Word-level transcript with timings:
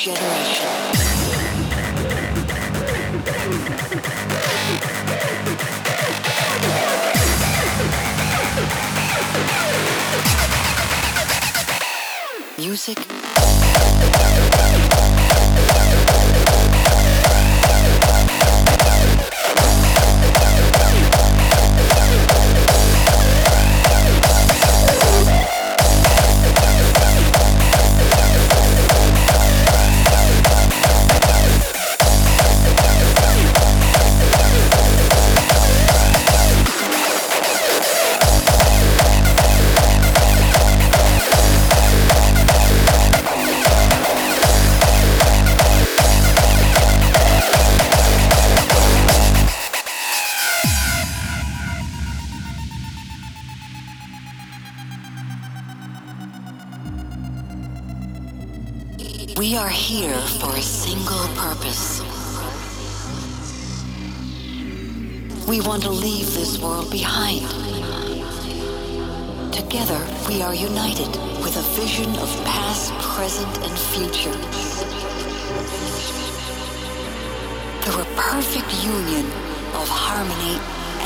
generation. 0.00 0.49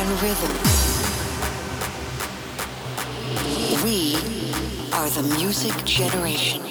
And 0.05 0.23
rhythm. 0.23 0.51
We 3.85 4.17
are 4.93 5.09
the 5.09 5.23
music 5.39 5.85
generation. 5.85 6.63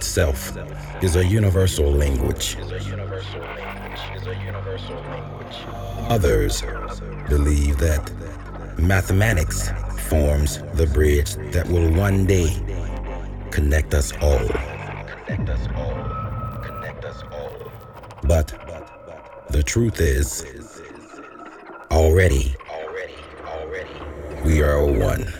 Itself 0.00 0.56
is 1.02 1.16
a 1.16 1.26
universal 1.26 1.92
language. 1.92 2.56
Others 6.08 6.62
believe 7.28 7.76
that 7.76 8.10
mathematics 8.78 9.70
forms 10.08 10.58
the 10.72 10.86
bridge 10.86 11.34
that 11.52 11.68
will 11.68 11.92
one 11.92 12.24
day 12.24 12.48
connect 13.50 13.92
us 13.92 14.10
all. 14.22 14.48
But 18.22 18.46
the 19.50 19.62
truth 19.62 20.00
is, 20.00 20.46
already, 21.90 22.54
we 24.46 24.62
are 24.62 24.82
one. 24.82 25.39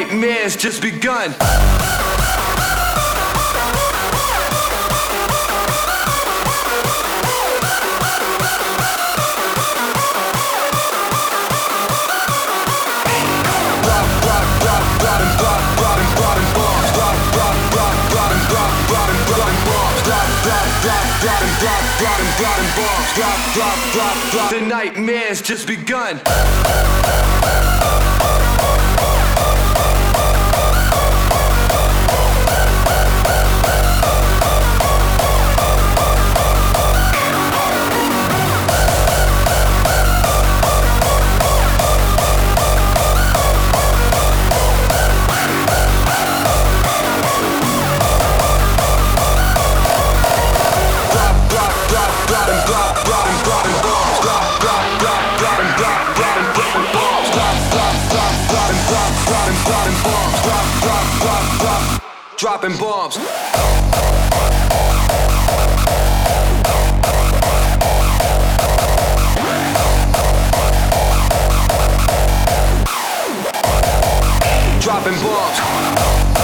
nightmares 0.00 0.56
just 0.56 0.80
begun. 0.80 1.30
The 24.50 24.60
nightmares 24.66 25.42
just 25.42 25.66
begun. 25.66 26.20
Dropping 62.40 62.74
bombs. 62.78 63.16
Dropping 74.80 75.20
bombs. 75.22 76.39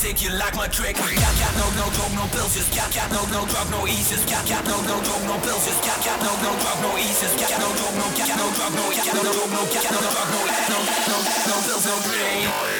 Sick, 0.00 0.22
you 0.24 0.30
like 0.40 0.56
my 0.56 0.66
trick. 0.66 0.96
Cat, 0.96 1.34
cat, 1.36 1.52
no, 1.60 1.66
no, 1.76 1.86
drug, 1.92 2.12
no 2.16 2.24
pills, 2.32 2.54
just 2.56 2.72
cat, 2.72 2.90
cat, 2.90 3.12
no, 3.12 3.20
no, 3.28 3.44
drug, 3.46 3.68
no 3.70 3.86
ease, 3.86 4.08
just 4.08 4.26
cat, 4.26 4.44
cat, 4.46 4.64
no, 4.64 4.80
no, 4.88 4.96
drug, 5.04 5.22
no 5.28 5.36
pills, 5.44 5.64
just 5.68 5.82
cat, 5.84 6.00
cat, 6.00 6.18
no, 6.24 6.32
no, 6.40 6.50
drug, 6.56 6.78
no 6.80 6.90
ease, 6.96 7.20
just 7.20 7.36
cat, 7.36 7.52
no, 7.60 7.68
drug, 7.76 7.94
no, 8.00 8.06
cat, 8.16 8.28
no, 8.40 8.46
drug, 8.56 8.72
no, 8.72 8.84
cat, 8.96 9.06
no, 9.12 9.22
drug, 9.28 9.50
no, 9.52 9.62
cat, 9.68 9.84
no, 9.92 10.00
drug, 10.00 10.28
no, 10.32 10.40
no, 10.72 10.78
no, 11.10 11.18
no 11.48 11.56
pills, 11.68 11.84
no 11.84 11.94
drain. 12.08 12.79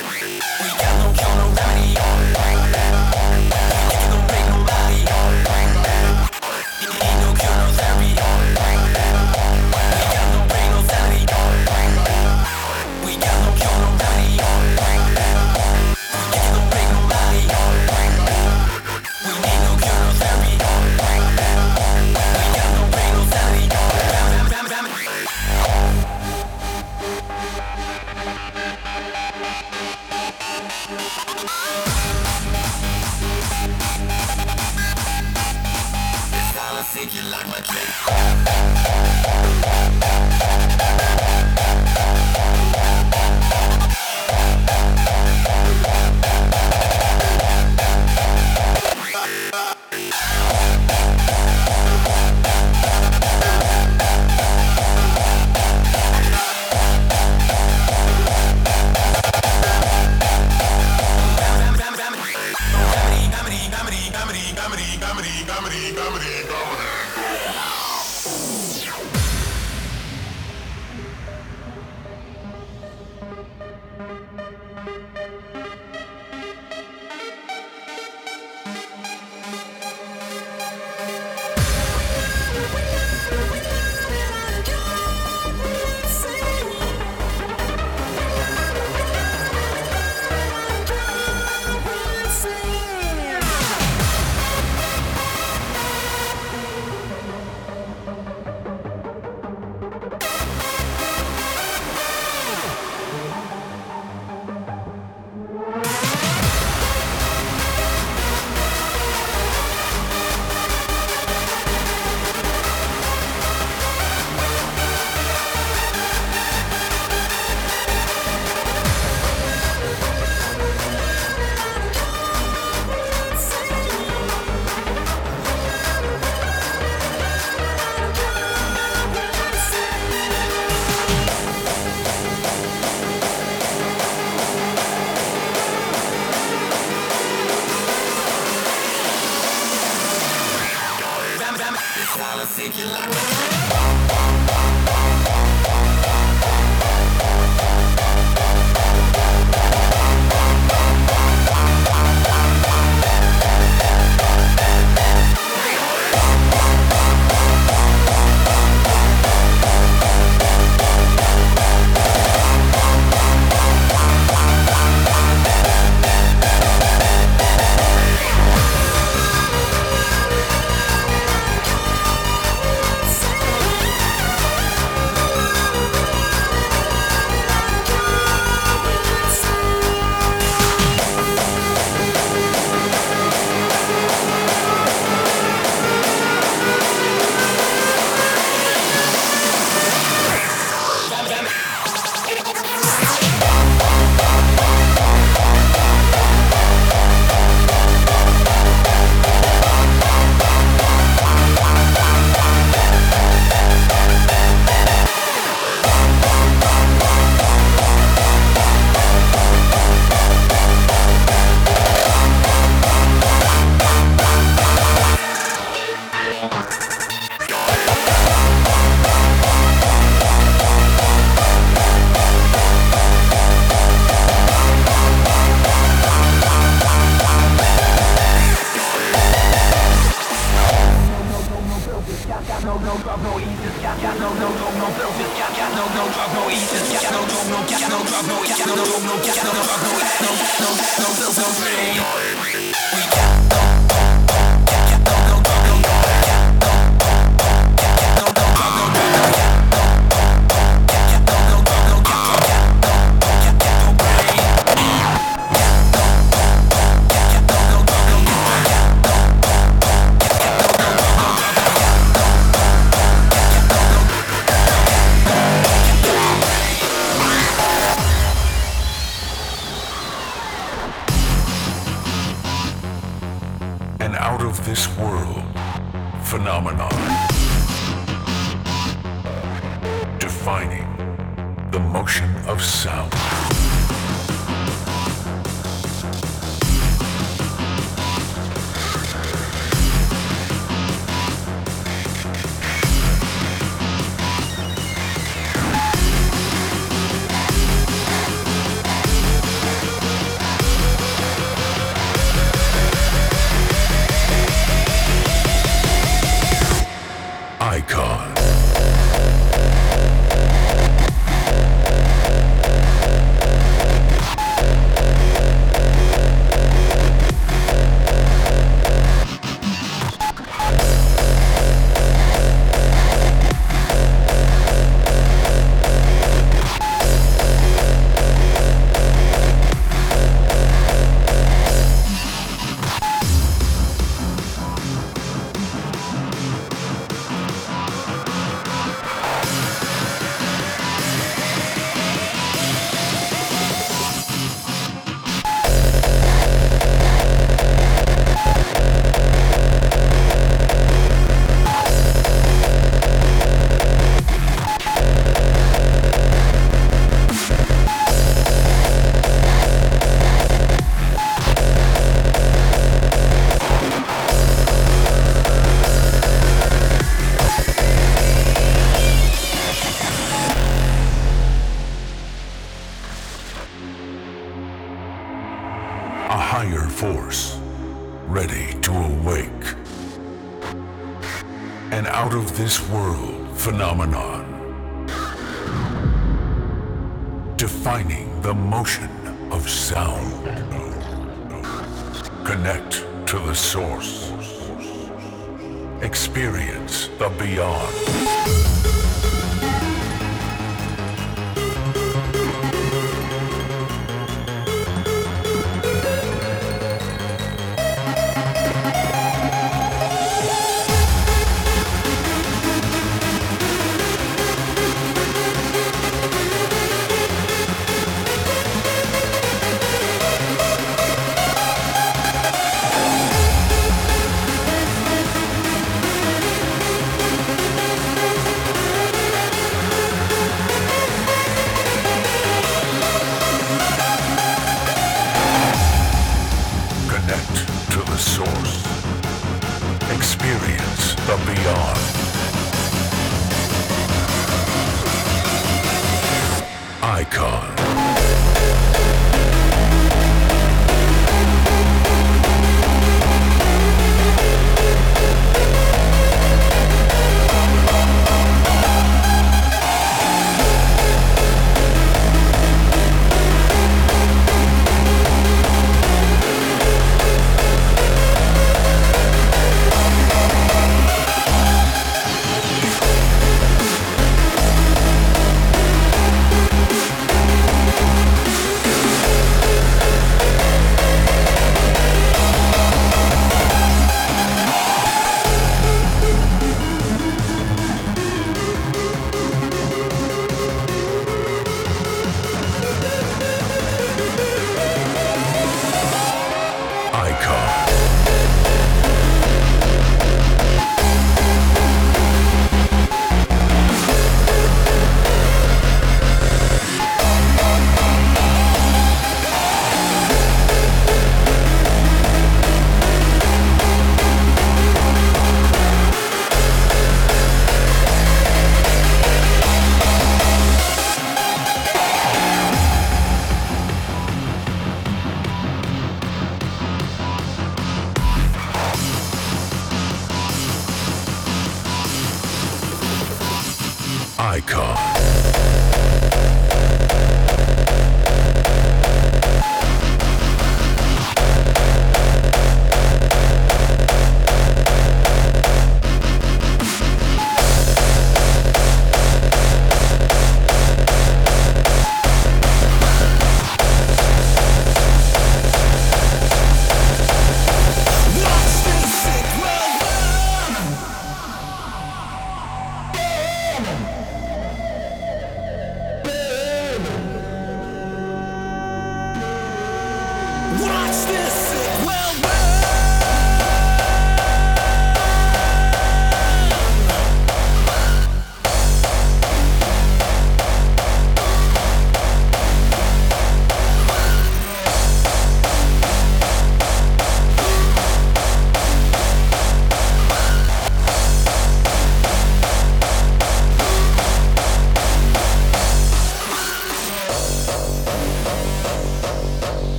got 232.61 232.67
no 232.67 232.79
no 232.79 233.03
drop 233.03 233.23
no 233.23 233.41
ease 233.41 233.63
just 233.63 233.83
got 233.83 234.01
got 234.03 234.19
no 234.19 234.29
no 234.35 234.49
no 234.51 234.69
no 234.77 234.87
flow 234.93 235.11
just 235.17 235.35
got 235.39 235.57
got 235.57 235.73
no 235.75 235.85
no 235.97 236.13
drop 236.13 236.33
no 236.35 236.51
ease 236.51 236.71
just 236.71 236.93
got 236.93 237.13
no 237.13 237.21
no 237.25 237.41
no 237.49 237.59
got 237.69 237.89
no 237.89 237.99
drop 238.05 238.27
no 238.27 238.45
ease 238.45 238.67
no 238.67 238.75
no 238.75 238.85
no 238.85 239.17
got 239.25 239.45
no 239.45 239.53
drop 239.65 239.81
no 239.81 239.93
no 240.21 240.33
no 240.61 240.61
no 240.61 240.71
no 241.01 241.09
flow 241.17 241.33
no 241.39 241.47
free 241.57 242.73
we 242.95 243.11
got 243.17 243.30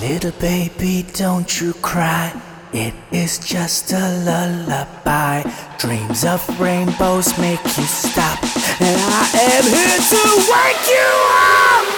Little 0.00 0.32
baby, 0.40 1.04
don't 1.14 1.60
you 1.60 1.72
cry. 1.74 2.32
It 2.72 2.94
is 3.10 3.38
just 3.38 3.92
a 3.92 4.22
lullaby. 4.24 5.42
Dreams 5.78 6.24
of 6.24 6.42
rainbows 6.60 7.36
make 7.38 7.62
you 7.64 7.84
stop. 7.84 8.42
And 8.80 9.00
I 9.00 9.30
am 9.54 9.64
here 9.64 9.98
to 10.12 10.22
wake 10.52 10.86
you 10.86 11.94
up. 11.94 11.97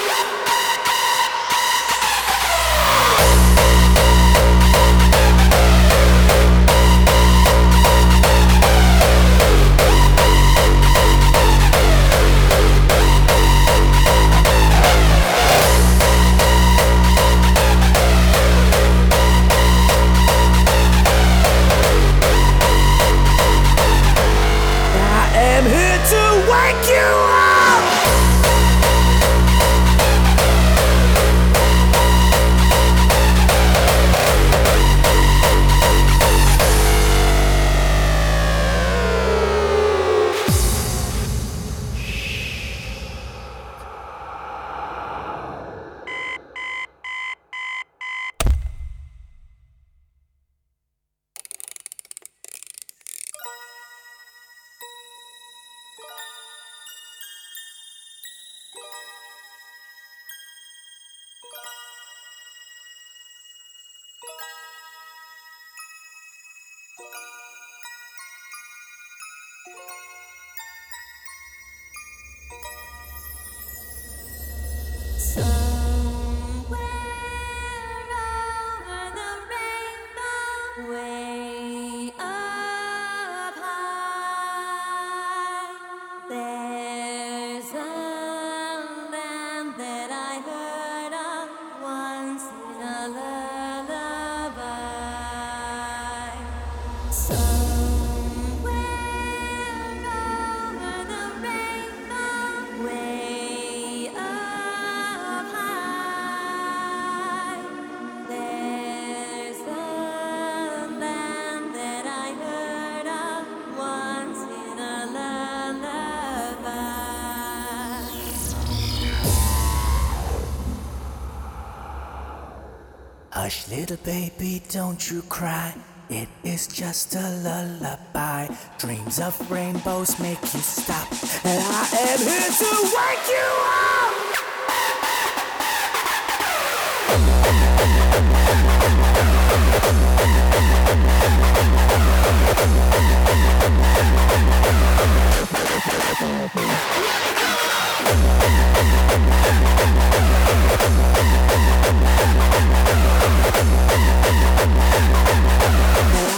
Hush, 123.50 123.66
little 123.68 123.96
baby, 124.04 124.62
don't 124.70 125.10
you 125.10 125.22
cry. 125.22 125.74
It 126.08 126.28
is 126.44 126.68
just 126.68 127.16
a 127.16 127.28
lullaby. 127.42 128.46
Dreams 128.78 129.18
of 129.18 129.50
rainbows 129.50 130.20
make 130.20 130.40
you 130.40 130.60
stop. 130.60 131.10
And 131.44 131.60
I 131.60 131.88
am 132.12 132.18
here 132.20 132.52
to 132.60 132.70
wake 132.94 133.28
you 133.28 133.48
up. 133.66 134.30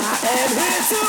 I 0.04 0.28
am 0.38 0.50
here 0.58 0.82
to 0.90 1.01